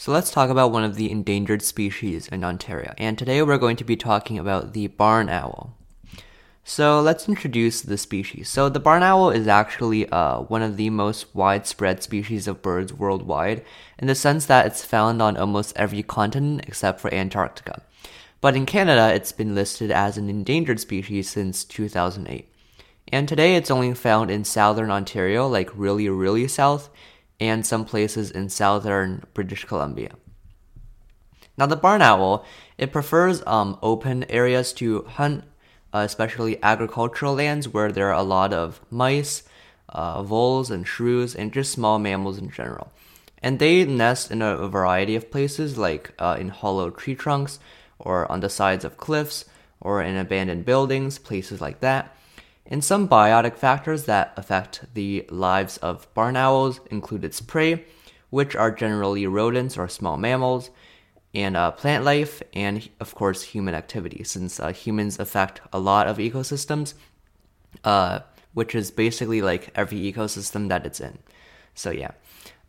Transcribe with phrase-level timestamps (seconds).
[0.00, 2.94] So let's talk about one of the endangered species in Ontario.
[2.96, 5.76] And today we're going to be talking about the barn owl.
[6.64, 8.48] So let's introduce the species.
[8.48, 12.94] So the barn owl is actually uh, one of the most widespread species of birds
[12.94, 13.62] worldwide,
[13.98, 17.82] in the sense that it's found on almost every continent except for Antarctica.
[18.40, 22.48] But in Canada, it's been listed as an endangered species since 2008.
[23.12, 26.88] And today it's only found in southern Ontario, like really, really south,
[27.40, 30.10] and some places in southern British Columbia.
[31.56, 32.44] Now, the barn owl,
[32.78, 35.44] it prefers um, open areas to hunt
[35.92, 39.42] uh, especially agricultural lands where there are a lot of mice,
[39.88, 42.92] uh, voles, and shrews, and just small mammals in general.
[43.42, 47.58] And they nest in a variety of places, like uh, in hollow tree trunks,
[47.98, 49.46] or on the sides of cliffs,
[49.80, 52.14] or in abandoned buildings, places like that.
[52.66, 57.84] And some biotic factors that affect the lives of barn owls include its prey,
[58.30, 60.70] which are generally rodents or small mammals,
[61.34, 66.06] and uh, plant life, and of course, human activity, since uh, humans affect a lot
[66.06, 66.94] of ecosystems,
[67.84, 68.20] uh,
[68.52, 71.18] which is basically like every ecosystem that it's in.
[71.74, 72.10] So, yeah.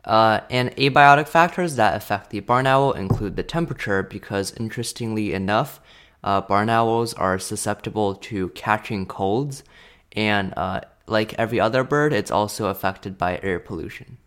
[0.04, 5.80] Uh, and abiotic factors that affect the barn owl include the temperature, because interestingly enough,
[6.24, 9.64] uh, barn owls are susceptible to catching colds,
[10.12, 14.18] and uh, like every other bird, it's also affected by air pollution.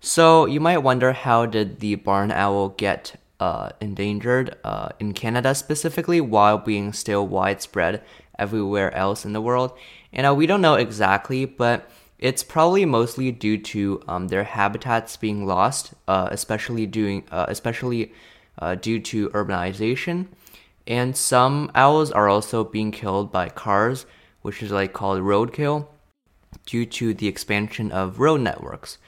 [0.00, 5.54] So you might wonder how did the barn owl get uh, endangered uh, in Canada
[5.54, 8.02] specifically while being still widespread
[8.38, 9.72] everywhere else in the world?
[10.12, 15.16] And uh, we don't know exactly, but it's probably mostly due to um, their habitats
[15.16, 18.12] being lost, uh, especially doing especially
[18.60, 20.26] uh, due to urbanization.
[20.86, 24.06] And some owls are also being killed by cars,
[24.42, 25.86] which is like called roadkill,
[26.66, 28.98] due to the expansion of road networks.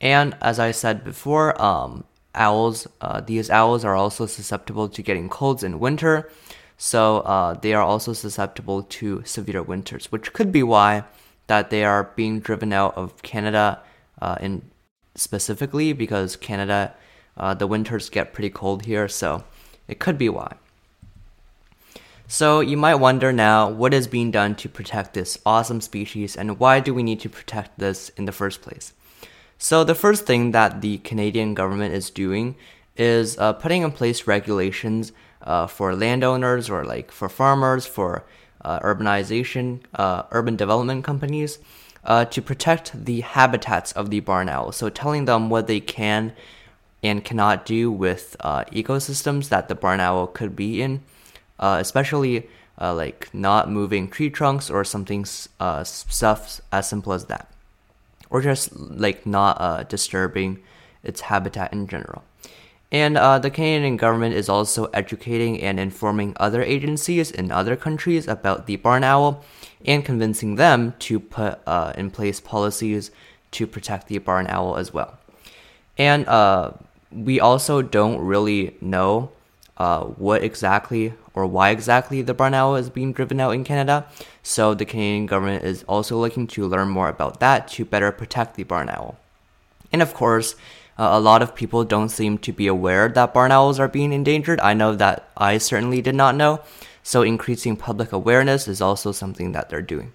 [0.00, 5.28] And as I said before, um, owls, uh, these owls are also susceptible to getting
[5.28, 6.30] colds in winter.
[6.78, 11.04] So uh, they are also susceptible to severe winters, which could be why
[11.46, 13.82] that they are being driven out of Canada
[14.20, 14.62] uh, in
[15.14, 16.94] specifically because Canada,
[17.36, 19.08] uh, the winters get pretty cold here.
[19.08, 19.44] So
[19.88, 20.54] it could be why.
[22.28, 26.58] So you might wonder now what is being done to protect this awesome species and
[26.58, 28.92] why do we need to protect this in the first place?
[29.58, 32.56] So, the first thing that the Canadian government is doing
[32.96, 38.26] is uh, putting in place regulations uh, for landowners or like for farmers, for
[38.62, 41.58] uh, urbanization, uh, urban development companies
[42.04, 44.72] uh, to protect the habitats of the barn owl.
[44.72, 46.34] So, telling them what they can
[47.02, 51.02] and cannot do with uh, ecosystems that the barn owl could be in,
[51.58, 52.48] especially
[52.80, 57.48] like not moving tree trunks or something stuff as simple as that
[58.30, 60.58] or just like not uh, disturbing
[61.02, 62.24] its habitat in general.
[62.92, 68.28] And uh, the Canadian government is also educating and informing other agencies in other countries
[68.28, 69.44] about the barn owl
[69.84, 73.10] and convincing them to put uh, in place policies
[73.52, 75.18] to protect the barn owl as well.
[75.98, 76.72] And uh,
[77.16, 79.30] we also don't really know
[79.78, 84.06] uh, what exactly or why exactly the barn owl is being driven out in Canada.
[84.42, 88.56] So the Canadian government is also looking to learn more about that to better protect
[88.56, 89.18] the barn owl.
[89.92, 90.54] And of course,
[90.98, 94.12] uh, a lot of people don't seem to be aware that barn owls are being
[94.12, 94.60] endangered.
[94.60, 96.60] I know that I certainly did not know.
[97.02, 100.12] So increasing public awareness is also something that they're doing.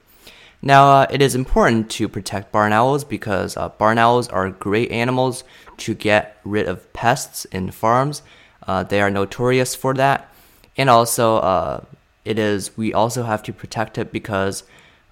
[0.62, 4.92] Now, uh, it is important to protect barn owls because uh, barn owls are great
[4.92, 5.44] animals
[5.78, 8.22] to get rid of pests in farms.
[8.68, 10.32] Uh, they are notorious for that
[10.78, 11.84] and also uh,
[12.26, 14.64] it is we also have to protect it because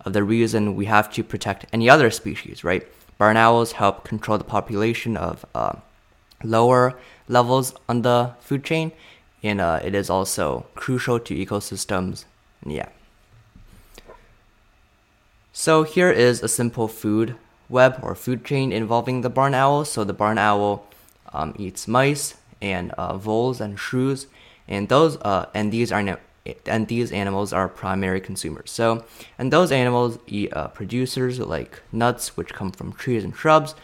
[0.05, 2.87] of the reason we have to protect any other species, right?
[3.17, 5.75] Barn owls help control the population of uh,
[6.43, 8.93] lower levels on the food chain,
[9.43, 12.23] and uh, it is also crucial to ecosystems.
[12.65, 12.87] Yeah.
[15.59, 17.35] So here is a simple food
[17.67, 19.83] web or food chain involving the barn owl.
[19.83, 20.87] So the barn owl
[21.33, 24.27] um, eats mice and uh, voles and shrews
[24.69, 26.17] and those uh, and these are
[26.65, 28.71] and these animals are primary consumers.
[28.71, 29.03] So,
[29.37, 33.75] and those animals eat uh, producers like nuts, which come from trees and shrubs,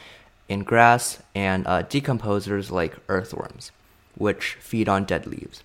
[0.47, 3.73] and grass, and uh, decomposers like earthworms,
[4.17, 5.61] which feed on dead leaves.